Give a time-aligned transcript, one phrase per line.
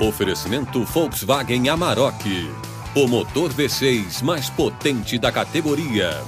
[0.00, 2.50] Oferecimento Volkswagen Amarok.
[2.96, 6.20] O motor V6 mais potente da categoria.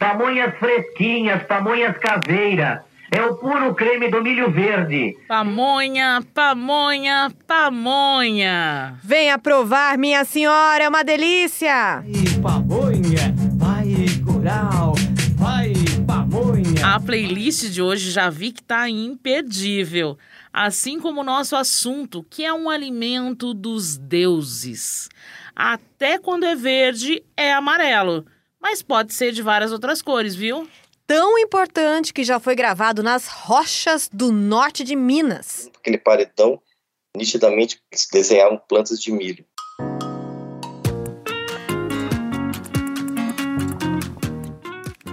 [0.00, 2.80] Pamonhas fresquinhas, pamonhas caseiras.
[3.12, 5.14] É o puro creme do milho verde.
[5.28, 8.98] Pamonha, pamonha, pamonha.
[9.04, 12.02] Venha provar, minha senhora, é uma delícia.
[12.04, 13.31] E pamonha,
[16.92, 20.18] A playlist de hoje já vi que tá imperdível.
[20.52, 25.08] Assim como o nosso assunto, que é um alimento dos deuses.
[25.56, 28.26] Até quando é verde, é amarelo.
[28.60, 30.68] Mas pode ser de várias outras cores, viu?
[31.06, 35.70] Tão importante que já foi gravado nas rochas do norte de Minas.
[35.78, 36.60] Aquele paredão,
[37.16, 39.46] nitidamente se desenhavam plantas de milho.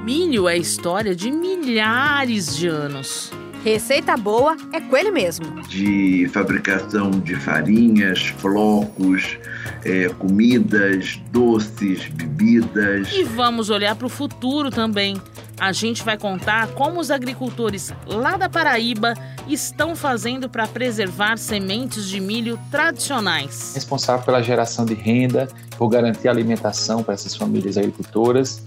[0.09, 3.31] Milho é história de milhares de anos.
[3.63, 5.61] Receita boa é com ele mesmo.
[5.67, 9.37] De fabricação de farinhas, flocos,
[9.85, 13.13] é, comidas, doces, bebidas.
[13.13, 15.15] E vamos olhar para o futuro também.
[15.59, 19.13] A gente vai contar como os agricultores lá da Paraíba
[19.47, 23.73] estão fazendo para preservar sementes de milho tradicionais.
[23.75, 28.63] Responsável pela geração de renda, por garantir alimentação para essas famílias agricultoras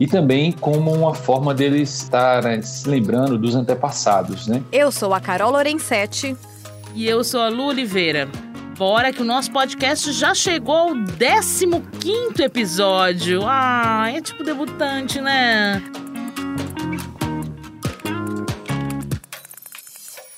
[0.00, 4.62] e também como uma forma deles estarem se lembrando dos antepassados, né?
[4.70, 6.36] Eu sou a Carol Lorenzetti.
[6.94, 8.28] E eu sou a Lu Oliveira.
[8.76, 13.42] Bora que o nosso podcast já chegou ao 15 episódio.
[13.44, 15.82] Ah, é tipo debutante, né?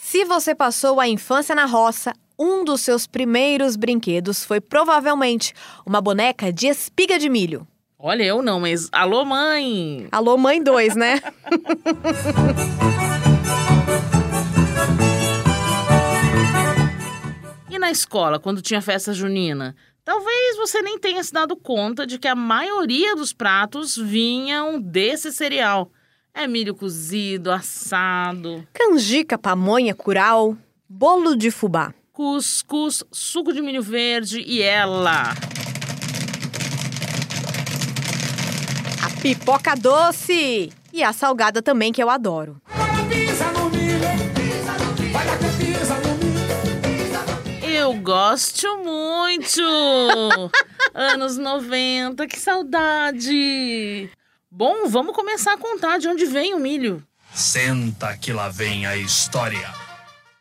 [0.01, 5.53] Se você passou a infância na roça, um dos seus primeiros brinquedos foi provavelmente
[5.85, 7.67] uma boneca de espiga de milho.
[8.03, 10.09] Olha, eu não, mas alô, mãe!
[10.11, 11.21] Alô, mãe 2, né?
[17.69, 19.77] e na escola, quando tinha festa junina?
[20.03, 25.31] Talvez você nem tenha se dado conta de que a maioria dos pratos vinham desse
[25.31, 25.93] cereal.
[26.33, 28.67] É milho cozido, assado.
[28.73, 30.57] Canjica, pamonha, curau,
[30.89, 31.93] bolo de fubá.
[32.13, 35.35] Cuscuz, suco de milho verde e ela.
[39.21, 40.73] Pipoca doce!
[40.93, 42.61] E a salgada também, que eu adoro.
[47.63, 49.61] Eu gosto muito!
[50.95, 54.11] Anos 90, que saudade!
[54.51, 57.03] Bom, vamos começar a contar de onde vem o milho.
[57.33, 59.73] Senta que lá vem a história.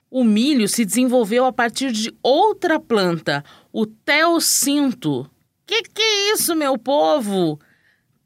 [0.09, 5.29] O milho se desenvolveu a partir de outra planta, o teocinto.
[5.67, 7.59] Que que é isso, meu povo?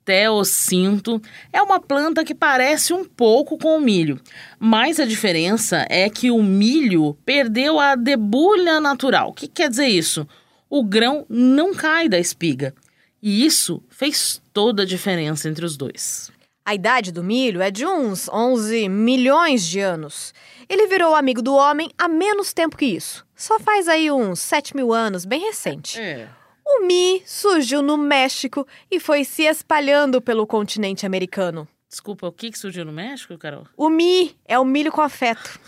[0.05, 1.21] Teocinto
[1.51, 4.19] é uma planta que parece um pouco com o milho,
[4.59, 9.29] mas a diferença é que o milho perdeu a debulha natural.
[9.29, 10.27] O que quer dizer isso?
[10.69, 12.73] O grão não cai da espiga.
[13.21, 16.29] E isso fez toda a diferença entre os dois.
[16.65, 20.33] A idade do milho é de uns 11 milhões de anos.
[20.67, 23.25] Ele virou amigo do homem há menos tempo que isso.
[23.35, 25.99] Só faz aí uns 7 mil anos, bem recente.
[25.99, 26.27] É.
[26.75, 31.67] O Mi surgiu no México e foi se espalhando pelo continente americano.
[31.87, 33.67] Desculpa, o que, que surgiu no México, Carol?
[33.77, 35.59] O Mi é o milho com afeto.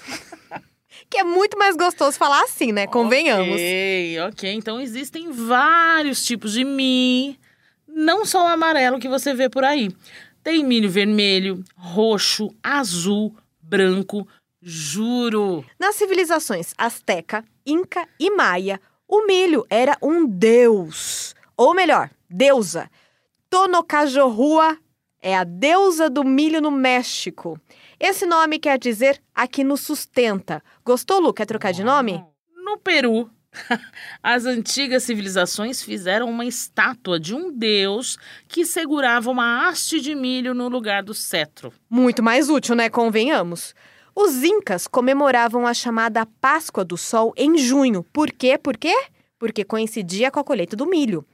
[1.07, 2.88] que é muito mais gostoso falar assim, né?
[2.88, 3.53] Convenhamos.
[3.53, 4.53] Ok, ok.
[4.53, 7.39] Então existem vários tipos de Mi,
[7.87, 9.91] não só o amarelo que você vê por aí.
[10.43, 14.27] Tem milho vermelho, roxo, azul, branco,
[14.59, 15.63] juro.
[15.79, 21.35] Nas civilizações Azteca, Inca e Maia, o milho era um deus.
[21.55, 22.89] Ou melhor, deusa.
[23.49, 24.77] Tonocajorrua
[25.21, 27.59] é a deusa do milho no México.
[27.99, 30.61] Esse nome quer dizer a que nos sustenta.
[30.83, 31.33] Gostou, Lu?
[31.33, 32.23] Quer trocar de nome?
[32.53, 33.29] No Peru,
[34.21, 38.17] as antigas civilizações fizeram uma estátua de um deus
[38.47, 41.72] que segurava uma haste de milho no lugar do cetro.
[41.89, 42.89] Muito mais útil, né?
[42.89, 43.73] Convenhamos.
[44.16, 48.02] Os incas comemoravam a chamada Páscoa do Sol em junho.
[48.14, 48.58] Por quê?
[48.58, 48.96] Por quê?
[49.38, 51.26] Porque coincidia com a colheita do milho.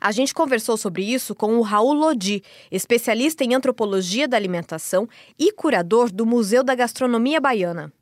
[0.00, 5.08] A gente conversou sobre isso com o Raul Lodi, especialista em antropologia da alimentação
[5.38, 7.92] e curador do Museu da Gastronomia Baiana.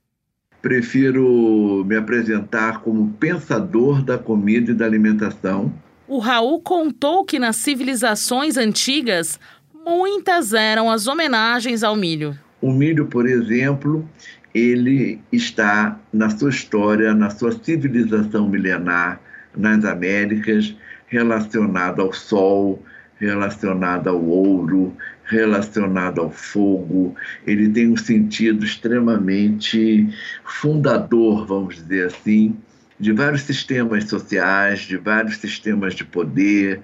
[0.63, 5.73] Prefiro me apresentar como pensador da comida e da alimentação.
[6.09, 9.39] O Raul contou que nas civilizações antigas,
[9.85, 12.39] muitas eram as homenagens ao milho.
[12.67, 14.05] O milho, por exemplo,
[14.53, 19.21] ele está na sua história, na sua civilização milenar,
[19.57, 20.75] nas Américas,
[21.07, 22.83] relacionado ao sol,
[23.21, 24.93] relacionada ao ouro,
[25.23, 27.15] relacionada ao fogo.
[27.47, 30.13] Ele tem um sentido extremamente
[30.45, 32.57] fundador, vamos dizer assim,
[32.99, 36.81] de vários sistemas sociais, de vários sistemas de poder,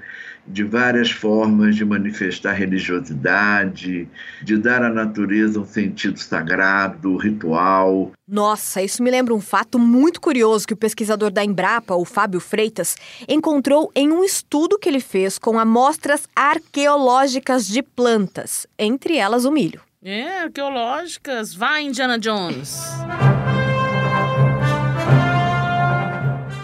[0.47, 4.09] de várias formas de manifestar religiosidade,
[4.43, 8.13] de dar à natureza um sentido sagrado, ritual.
[8.27, 12.41] Nossa, isso me lembra um fato muito curioso que o pesquisador da Embrapa, o Fábio
[12.41, 12.97] Freitas,
[13.29, 19.51] encontrou em um estudo que ele fez com amostras arqueológicas de plantas, entre elas o
[19.51, 19.81] milho.
[20.05, 21.55] É, arqueológicas.
[21.55, 22.83] Vai, Indiana Jones.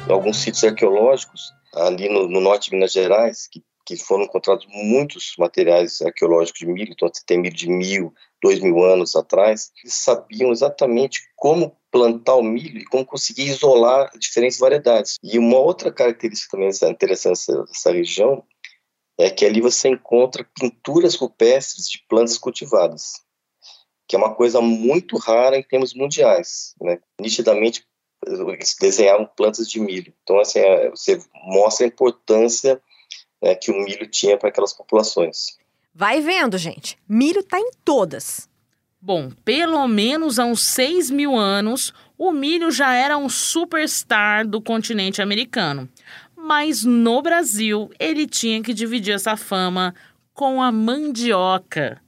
[0.08, 5.32] Alguns sítios arqueológicos ali no, no norte de Minas Gerais, que que foram encontrados muitos
[5.38, 8.12] materiais arqueológicos de milho, então tem milho de mil,
[8.42, 14.10] dois mil anos atrás, eles sabiam exatamente como plantar o milho e como conseguir isolar
[14.18, 15.16] diferentes variedades.
[15.22, 18.44] E uma outra característica também interessante dessa região
[19.16, 23.14] é que ali você encontra pinturas rupestres de plantas cultivadas,
[24.06, 26.74] que é uma coisa muito rara em termos mundiais.
[26.78, 27.00] Né?
[27.18, 27.86] Nitidamente,
[28.26, 30.12] eles desenhavam plantas de milho.
[30.22, 32.82] Então, assim, é, você mostra a importância
[33.42, 35.58] né, que o milho tinha para aquelas populações.
[35.94, 36.96] Vai vendo, gente.
[37.08, 38.48] Milho está em todas.
[39.00, 44.60] Bom, pelo menos há uns 6 mil anos, o milho já era um superstar do
[44.60, 45.88] continente americano.
[46.36, 49.94] Mas no Brasil, ele tinha que dividir essa fama
[50.34, 52.00] com a mandioca.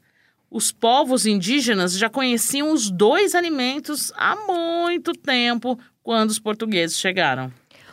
[0.51, 7.53] Os povos indígenas já conheciam os dois alimentos há muito tempo quando os portugueses chegaram.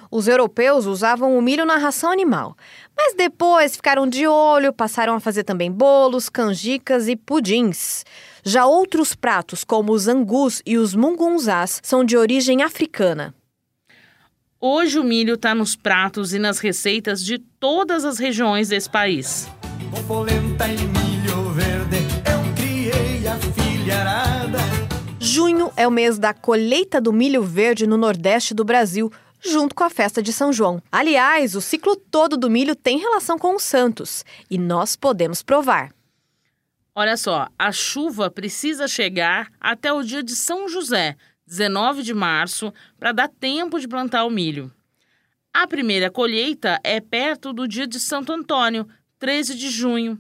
[0.10, 2.56] Os europeus usavam o milho na ração animal,
[2.96, 8.06] mas depois ficaram de olho, passaram a fazer também bolos, canjicas e pudins.
[8.44, 13.36] Já outros pratos, como os angus e os mungunzás, são de origem africana.
[14.60, 19.48] Hoje o milho está nos pratos e nas receitas de todas as regiões desse país.
[20.08, 24.58] Polenta e milho verde, eu criei a filharada.
[25.20, 29.12] Junho é o mês da colheita do milho verde no Nordeste do Brasil,
[29.44, 30.82] junto com a festa de São João.
[30.92, 35.92] Aliás, o ciclo todo do milho tem relação com os santos e nós podemos provar.
[36.96, 42.74] Olha só, a chuva precisa chegar até o dia de São José, 19 de março,
[43.00, 44.72] para dar tempo de plantar o milho.
[45.54, 48.88] A primeira colheita é perto do dia de Santo Antônio,
[49.20, 50.20] 13 de junho.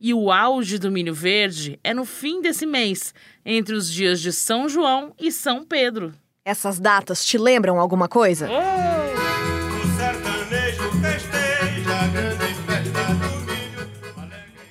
[0.00, 3.14] E o auge do milho verde é no fim desse mês,
[3.44, 6.12] entre os dias de São João e São Pedro.
[6.44, 8.48] Essas datas te lembram alguma coisa?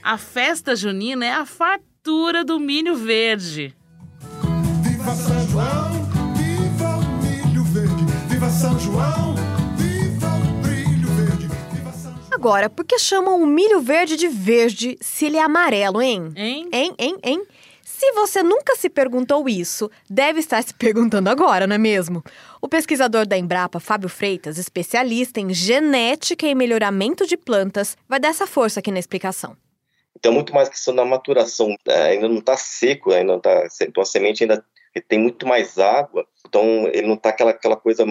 [0.03, 3.73] A festa junina é a fartura do milho verde.
[4.83, 5.91] Viva São João,
[6.35, 9.35] viva o milho verde, viva São João,
[9.77, 12.29] viva o brilho verde, viva São João.
[12.33, 16.33] Agora, por que chamam o milho verde de verde se ele é amarelo, hein?
[16.35, 16.67] Hein?
[16.74, 17.44] Hein, hein, hein?
[18.01, 22.24] Se você nunca se perguntou isso, deve estar se perguntando agora, não é mesmo?
[22.59, 28.30] O pesquisador da Embrapa, Fábio Freitas, especialista em genética e melhoramento de plantas, vai dar
[28.30, 29.56] essa força aqui na explicação.
[30.18, 31.75] Então, muito mais questão da maturação.
[31.88, 34.65] É, ainda não está seco, ainda tá, então a semente ainda
[35.07, 38.03] tem muito mais água, então ele não está aquela, aquela coisa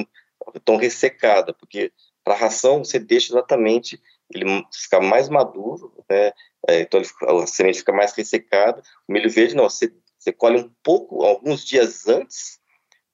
[0.65, 1.91] tão ressecada, porque
[2.23, 4.01] para a ração você deixa exatamente
[4.33, 6.33] ele ficar mais maduro, né?
[6.69, 7.09] É, então ele,
[7.43, 8.83] a semente fica mais ressecada.
[9.09, 12.61] O milho verde não, você, você colhe um pouco, alguns dias antes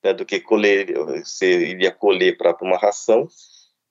[0.06, 3.26] né, do que colher, você iria colher para uma ração,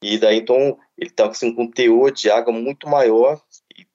[0.01, 3.41] e daí então ele está assim, com um teor de água muito maior,
[3.77, 3.85] e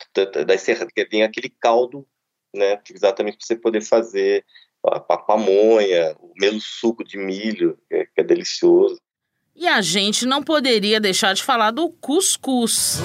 [0.44, 0.74] daí você
[1.10, 2.06] vem aquele caldo,
[2.54, 4.44] né, exatamente para você poder fazer
[4.84, 9.00] a pamonha, o mesmo suco de milho, que é, que é delicioso.
[9.54, 13.00] E a gente não poderia deixar de falar do cuscuz.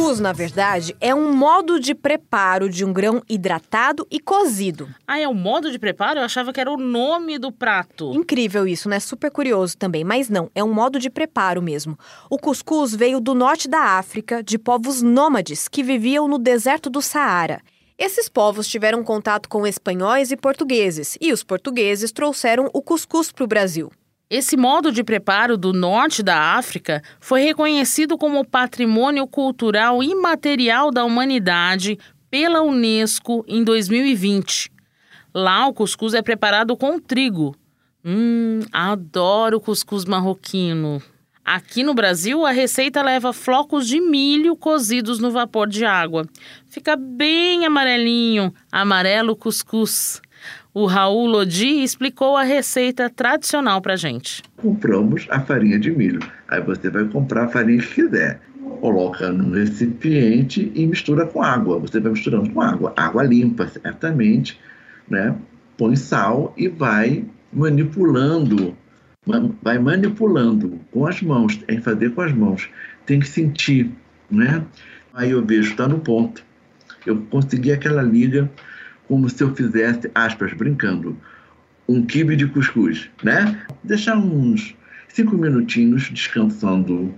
[0.00, 4.88] Cuscuz, na verdade, é um modo de preparo de um grão hidratado e cozido.
[5.06, 6.18] Ah, é o modo de preparo?
[6.18, 8.10] Eu achava que era o nome do prato.
[8.14, 8.98] Incrível isso, né?
[8.98, 11.98] Super curioso também, mas não, é um modo de preparo mesmo.
[12.30, 17.02] O cuscuz veio do norte da África, de povos nômades que viviam no deserto do
[17.02, 17.60] Saara.
[17.98, 23.44] Esses povos tiveram contato com espanhóis e portugueses, e os portugueses trouxeram o cuscuz para
[23.44, 23.92] o Brasil.
[24.30, 31.04] Esse modo de preparo do norte da África foi reconhecido como patrimônio cultural imaterial da
[31.04, 31.98] humanidade
[32.30, 34.70] pela Unesco em 2020.
[35.34, 37.56] Lá, o cuscuz é preparado com trigo.
[38.04, 41.02] Hum, adoro cuscuz marroquino.
[41.44, 46.24] Aqui no Brasil, a receita leva flocos de milho cozidos no vapor de água.
[46.68, 50.22] Fica bem amarelinho, amarelo cuscuz.
[50.72, 54.40] O Raul Lodi explicou a receita tradicional pra gente.
[54.56, 56.20] Compramos a farinha de milho.
[56.46, 58.40] Aí você vai comprar a farinha que quiser.
[58.80, 61.80] Coloca num recipiente e mistura com água.
[61.80, 62.92] Você vai misturando com água.
[62.96, 64.60] Água limpa, certamente,
[65.08, 65.34] né?
[65.76, 68.76] Põe sal e vai manipulando.
[69.60, 71.56] Vai manipulando com as mãos.
[71.56, 72.68] Tem que fazer com as mãos.
[73.04, 73.90] Tem que sentir,
[74.30, 74.64] né?
[75.12, 76.44] Aí eu vejo, está no ponto.
[77.04, 78.48] Eu consegui aquela liga
[79.10, 81.16] como se eu fizesse, aspas, brincando,
[81.88, 83.60] um quibe de cuscuz, né?
[83.82, 84.76] Deixar uns
[85.08, 87.12] cinco minutinhos descansando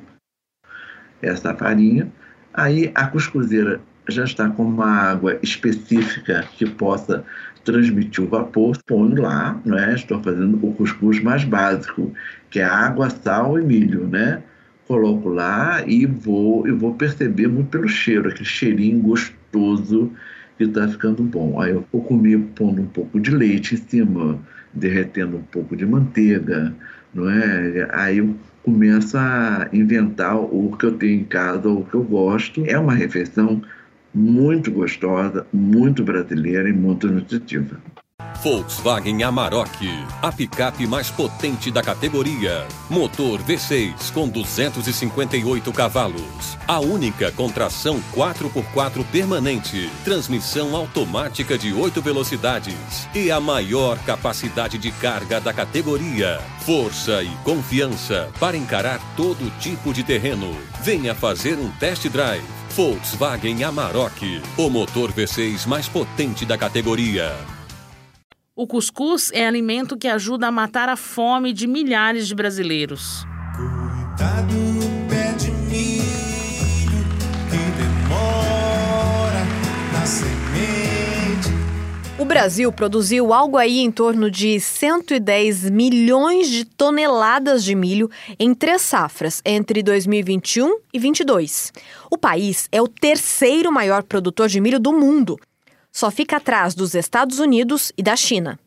[1.20, 2.10] essa farinha.
[2.54, 7.22] Aí a cuscuzeira já está com uma água específica que possa
[7.62, 8.78] transmitir o vapor.
[8.86, 9.94] Ponho lá, né?
[9.94, 12.10] Estou fazendo o cuscuz mais básico,
[12.48, 14.42] que é água, sal e milho, né?
[14.88, 20.10] Coloco lá e vou, eu vou perceber muito pelo cheiro, aquele cheirinho gostoso
[20.56, 21.60] que está ficando bom.
[21.60, 24.38] Aí eu vou comer pondo um pouco de leite em cima,
[24.72, 26.74] derretendo um pouco de manteiga,
[27.14, 27.88] não é?
[27.92, 32.64] Aí eu começo a inventar o que eu tenho em casa, o que eu gosto.
[32.66, 33.62] É uma refeição
[34.14, 37.78] muito gostosa, muito brasileira e muito nutritiva.
[38.42, 39.88] Volkswagen Amarok,
[40.20, 42.66] a picape mais potente da categoria.
[42.90, 46.58] Motor V6 com 258 cavalos.
[46.66, 49.88] A única com tração 4x4 permanente.
[50.04, 53.08] Transmissão automática de 8 velocidades.
[53.14, 56.40] E a maior capacidade de carga da categoria.
[56.66, 60.52] Força e confiança para encarar todo tipo de terreno.
[60.82, 62.42] Venha fazer um test drive.
[62.70, 67.36] Volkswagen Amarok, o motor V6 mais potente da categoria.
[68.54, 73.24] O cuscuz é alimento que ajuda a matar a fome de milhares de brasileiros.
[73.56, 77.02] Cuidado no pé de milho
[77.48, 79.42] que demora
[79.94, 81.48] na semente.
[82.18, 88.54] O Brasil produziu algo aí em torno de 110 milhões de toneladas de milho em
[88.54, 91.72] três safras entre 2021 e 2022.
[92.10, 95.38] O país é o terceiro maior produtor de milho do mundo.
[95.92, 98.58] Só fica atrás dos Estados Unidos e da China.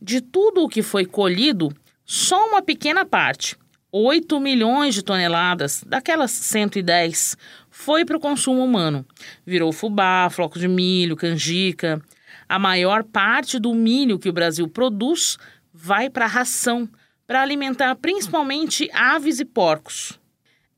[0.00, 1.72] De tudo o que foi colhido,
[2.04, 3.56] só uma pequena parte,
[3.92, 7.36] 8 milhões de toneladas, daquelas 110,
[7.70, 9.06] foi para o consumo humano.
[9.46, 12.02] Virou fubá, floco de milho, canjica.
[12.48, 15.38] A maior parte do milho que o Brasil produz
[15.72, 16.88] vai para ração,
[17.26, 20.18] para alimentar principalmente aves e porcos.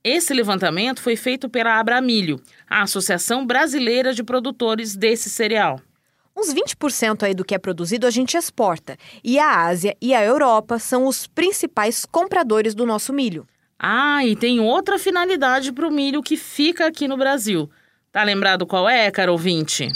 [0.05, 5.81] Esse levantamento foi feito pela Abramilho, a Associação Brasileira de Produtores desse cereal.
[6.37, 10.25] Uns 20% aí do que é produzido a gente exporta, e a Ásia e a
[10.25, 13.47] Europa são os principais compradores do nosso milho.
[13.79, 17.71] Ah, e tem outra finalidade para o milho que fica aqui no Brasil.
[18.11, 19.89] Tá lembrado qual é, caro ouvinte?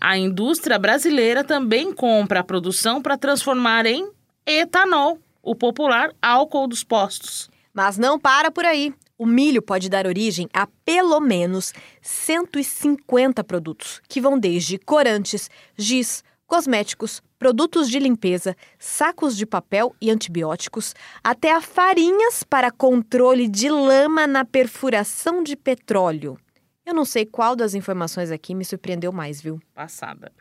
[0.00, 4.10] A indústria brasileira também compra a produção para transformar em
[4.46, 7.50] etanol, o popular álcool dos postos.
[7.72, 8.94] Mas não para por aí.
[9.20, 16.24] O milho pode dar origem a pelo menos 150 produtos, que vão desde corantes, giz,
[16.46, 23.68] cosméticos, produtos de limpeza, sacos de papel e antibióticos, até a farinhas para controle de
[23.68, 26.38] lama na perfuração de petróleo.
[26.86, 29.60] Eu não sei qual das informações aqui me surpreendeu mais, viu?
[29.74, 30.32] Passada.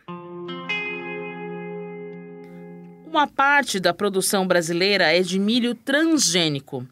[3.05, 6.87] Uma parte da produção brasileira é de milho transgênico.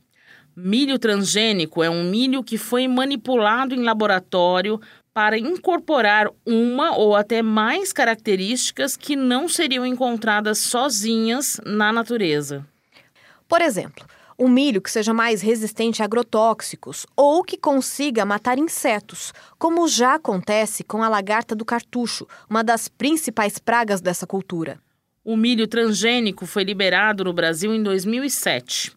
[0.60, 4.82] Milho transgênico é um milho que foi manipulado em laboratório
[5.14, 12.66] para incorporar uma ou até mais características que não seriam encontradas sozinhas na natureza.
[13.48, 14.04] Por exemplo,
[14.40, 20.16] um milho que seja mais resistente a agrotóxicos ou que consiga matar insetos, como já
[20.16, 24.80] acontece com a lagarta do cartucho, uma das principais pragas dessa cultura.
[25.24, 28.97] O milho transgênico foi liberado no Brasil em 2007.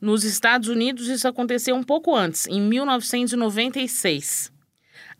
[0.00, 4.52] Nos Estados Unidos, isso aconteceu um pouco antes, em 1996.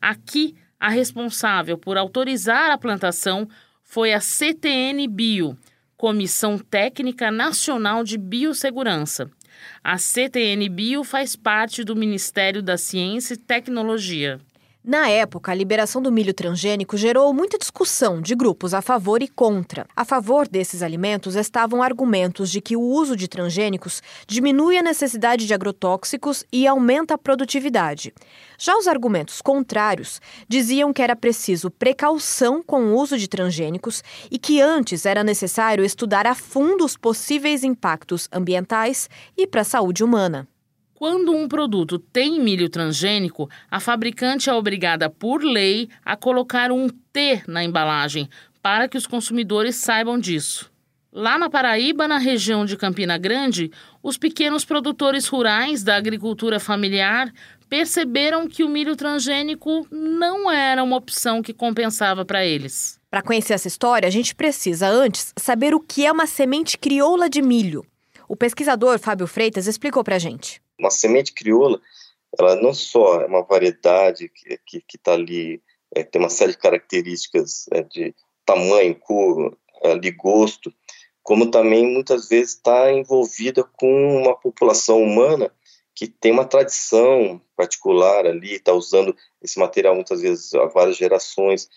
[0.00, 3.48] Aqui, a responsável por autorizar a plantação
[3.82, 5.58] foi a CTN Bio,
[5.96, 9.28] Comissão Técnica Nacional de Biossegurança.
[9.82, 14.38] A CTN Bio faz parte do Ministério da Ciência e Tecnologia.
[14.84, 19.28] Na época, a liberação do milho transgênico gerou muita discussão de grupos a favor e
[19.28, 19.84] contra.
[19.94, 25.46] A favor desses alimentos estavam argumentos de que o uso de transgênicos diminui a necessidade
[25.46, 28.14] de agrotóxicos e aumenta a produtividade.
[28.56, 34.38] Já os argumentos contrários diziam que era preciso precaução com o uso de transgênicos e
[34.38, 40.04] que antes era necessário estudar a fundo os possíveis impactos ambientais e para a saúde
[40.04, 40.48] humana.
[40.98, 46.88] Quando um produto tem milho transgênico, a fabricante é obrigada por lei a colocar um
[46.88, 48.28] T na embalagem
[48.60, 50.68] para que os consumidores saibam disso.
[51.12, 53.70] Lá na Paraíba, na região de Campina Grande,
[54.02, 57.32] os pequenos produtores rurais da agricultura familiar
[57.68, 62.98] perceberam que o milho transgênico não era uma opção que compensava para eles.
[63.08, 67.30] Para conhecer essa história, a gente precisa antes saber o que é uma semente crioula
[67.30, 67.86] de milho.
[68.28, 70.60] O pesquisador Fábio Freitas explicou para a gente.
[70.78, 71.80] Uma semente crioula,
[72.38, 75.62] ela não só é uma variedade que está ali,
[75.94, 80.72] é, tem uma série de características é, de tamanho, cor, é, de gosto,
[81.22, 85.52] como também muitas vezes está envolvida com uma população humana
[85.94, 91.68] que tem uma tradição particular ali, está usando esse material muitas vezes há várias gerações.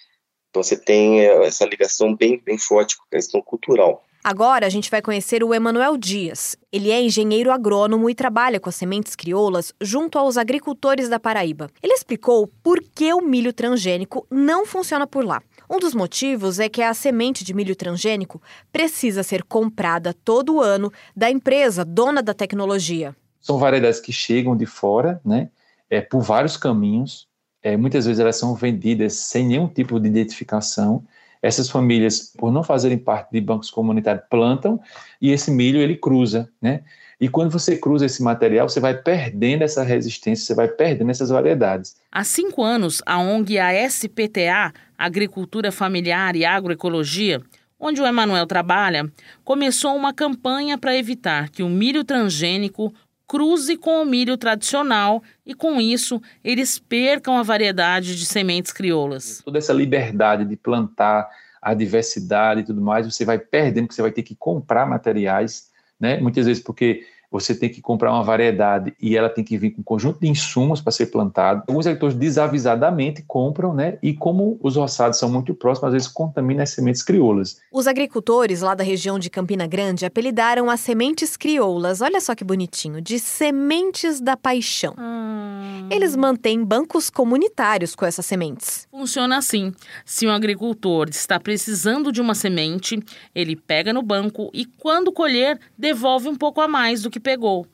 [0.50, 4.06] Então você tem é, essa ligação bem, bem forte com a questão cultural.
[4.24, 6.56] Agora a gente vai conhecer o Emanuel Dias.
[6.72, 11.72] Ele é engenheiro agrônomo e trabalha com as sementes crioulas junto aos agricultores da Paraíba.
[11.82, 15.42] Ele explicou por que o milho transgênico não funciona por lá.
[15.68, 18.40] Um dos motivos é que a semente de milho transgênico
[18.72, 23.16] precisa ser comprada todo ano da empresa dona da tecnologia.
[23.40, 25.50] São variedades que chegam de fora, né,
[25.90, 27.28] é, por vários caminhos.
[27.64, 31.04] É, muitas vezes elas são vendidas sem nenhum tipo de identificação.
[31.42, 34.80] Essas famílias, por não fazerem parte de bancos comunitários, plantam
[35.22, 36.82] e esse milho ele cruza, né?
[37.20, 41.30] E quando você cruza esse material, você vai perdendo essa resistência, você vai perdendo essas
[41.30, 41.96] variedades.
[42.12, 47.40] Há cinco anos, a ONG ASPTA, Agricultura Familiar e Agroecologia,
[47.80, 49.12] onde o Emanuel trabalha,
[49.44, 52.92] começou uma campanha para evitar que o milho transgênico
[53.32, 59.42] cruze com o milho tradicional e, com isso, eles percam a variedade de sementes crioulas.
[59.46, 61.30] Toda essa liberdade de plantar,
[61.62, 65.72] a diversidade e tudo mais, você vai perdendo, porque você vai ter que comprar materiais
[66.02, 66.20] né?
[66.20, 69.82] Muitas vezes porque você tem que comprar uma variedade e ela tem que vir com
[69.82, 71.64] um conjunto de insumos para ser plantado.
[71.68, 73.98] Alguns agricultores desavisadamente compram, né?
[74.04, 77.62] E como os roçados são muito próximos, às vezes contaminam as sementes crioulas.
[77.72, 82.44] Os agricultores lá da região de Campina Grande apelidaram as sementes crioulas, olha só que
[82.44, 84.94] bonitinho, de sementes da paixão.
[85.00, 85.88] Hum.
[85.90, 88.88] Eles mantêm bancos comunitários com essas sementes.
[88.92, 89.74] Funciona assim:
[90.06, 93.00] se um agricultor está precisando de uma semente,
[93.34, 97.66] ele pega no banco e, quando colher, devolve um pouco a mais do que pegou.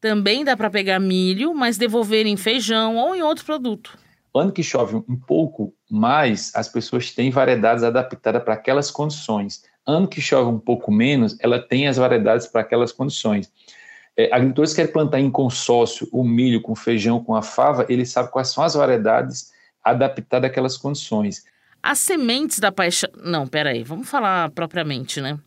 [0.00, 3.98] Também dá para pegar milho, mas devolver em feijão ou em outro produto.
[4.34, 9.64] Ano que chove um pouco mais, as pessoas têm variedades adaptadas para aquelas condições.
[9.86, 13.52] Ano que chove um pouco menos, ela tem as variedades para aquelas condições.
[14.16, 18.10] É, agricultores que querem plantar em consórcio o milho com feijão, com a fava, eles
[18.10, 19.52] sabem quais são as variedades
[19.82, 21.44] adaptadas àquelas condições.
[21.82, 23.10] As sementes da paixão.
[23.22, 25.38] Não, peraí, vamos falar propriamente, né?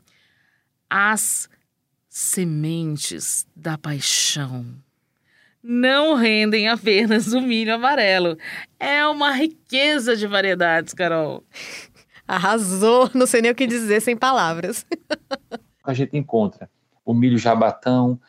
[0.90, 1.50] As
[2.20, 4.66] sementes da paixão
[5.62, 8.36] não rendem apenas o milho amarelo.
[8.80, 11.44] É uma riqueza de variedades, Carol.
[12.28, 14.84] Arrasou, não sei nem o que dizer sem palavras.
[15.86, 16.68] A gente encontra
[17.06, 18.20] o milho jabatão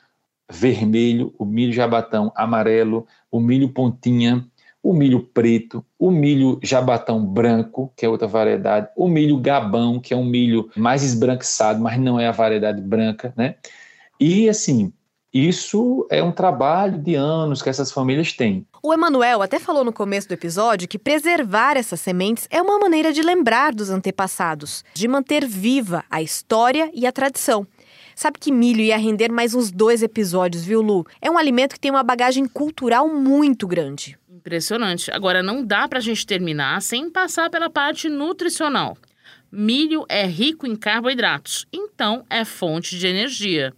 [0.51, 4.46] vermelho, o milho jabatão amarelo, o milho pontinha,
[4.88, 10.14] o milho preto, o milho jabatão branco, que é outra variedade, o milho gabão, que
[10.14, 13.57] é um milho mais esbranquiçado, mas não é a variedade branca, né?
[14.18, 14.90] E assim,
[15.31, 18.66] isso é um trabalho de anos que essas famílias têm.
[18.83, 23.12] O Emanuel até falou no começo do episódio que preservar essas sementes é uma maneira
[23.12, 27.66] de lembrar dos antepassados, de manter viva a história e a tradição.
[28.16, 31.07] Sabe que milho ia render mais uns dois episódios, viu, Lu?
[31.22, 34.18] É um alimento que tem uma bagagem cultural muito grande.
[34.48, 35.11] Impressionante.
[35.11, 38.96] Agora, não dá pra gente terminar sem passar pela parte nutricional.
[39.52, 43.74] Milho é rico em carboidratos, então é fonte de energia.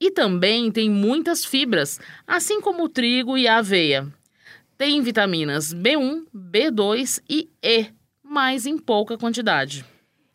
[0.00, 4.08] E também tem muitas fibras, assim como o trigo e a aveia.
[4.78, 7.88] Tem vitaminas B1, B2 e E,
[8.24, 9.84] mas em pouca quantidade.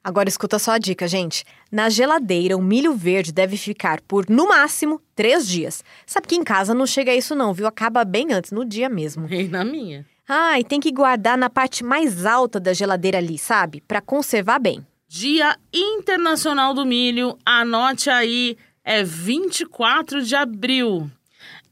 [0.04, 1.46] Agora escuta só a dica, gente.
[1.72, 5.82] Na geladeira, o milho verde deve ficar por, no máximo, três dias.
[6.06, 7.66] Sabe que em casa não chega a isso não, viu?
[7.66, 9.28] Acaba bem antes, no dia mesmo.
[9.32, 10.06] E na minha.
[10.28, 13.82] Ah, e tem que guardar na parte mais alta da geladeira ali, sabe?
[13.82, 14.86] Para conservar bem.
[15.08, 21.10] Dia Internacional do Milho, anote aí, é 24 de abril.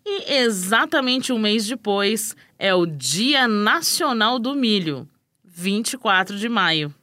[0.05, 5.07] E exatamente um mês depois é o Dia Nacional do Milho,
[5.43, 6.93] 24 de maio.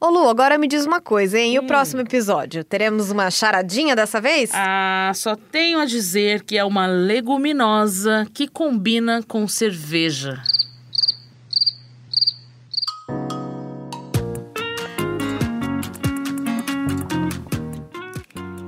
[0.00, 1.54] Ô Lu, agora me diz uma coisa, hein?
[1.54, 2.64] E o próximo episódio?
[2.64, 4.50] Teremos uma charadinha dessa vez?
[4.52, 10.42] Ah, só tenho a dizer que é uma leguminosa que combina com cerveja.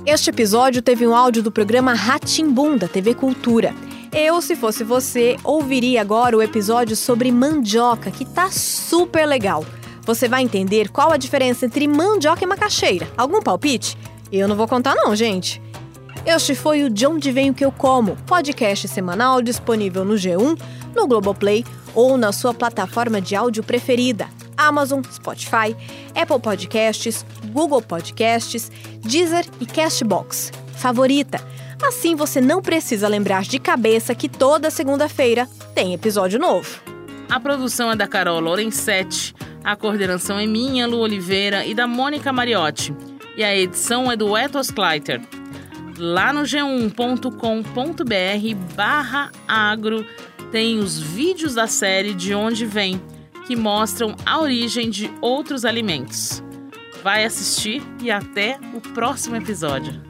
[0.06, 3.74] Este episódio teve um áudio do programa Ratimbum da TV Cultura.
[4.12, 9.64] Eu, se fosse você, ouviria agora o episódio sobre mandioca, que tá super legal.
[10.06, 13.08] Você vai entender qual a diferença entre mandioca e macaxeira.
[13.16, 13.98] Algum palpite?
[14.30, 15.60] Eu não vou contar não, gente.
[16.24, 20.58] Este foi o De Onde Vem o Que Eu Como, podcast semanal disponível no G1,
[20.94, 24.28] no Globoplay ou na sua plataforma de áudio preferida.
[24.56, 25.76] Amazon, Spotify,
[26.14, 30.52] Apple Podcasts, Google Podcasts, Deezer e Castbox.
[30.76, 31.40] Favorita.
[31.82, 36.80] Assim você não precisa lembrar de cabeça que toda segunda-feira tem episódio novo.
[37.28, 39.34] A produção é da Carol Lorenzetti,
[39.66, 42.94] a coordenação é minha, Lu Oliveira, e da Mônica Mariotti.
[43.36, 45.20] E a edição é do Etos Kleiter.
[45.98, 47.34] Lá no g1.com.br
[48.76, 50.06] barra agro
[50.52, 53.02] tem os vídeos da série De Onde Vem,
[53.44, 56.40] que mostram a origem de outros alimentos.
[57.02, 60.00] Vai assistir e até o próximo episódio.